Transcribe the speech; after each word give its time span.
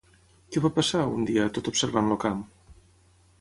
Què 0.53 0.63
va 0.63 0.71
passar, 0.77 1.01
un 1.17 1.27
dia, 1.31 1.45
tot 1.59 1.69
observant 1.73 2.11
el 2.17 2.21
camp? 2.25 2.41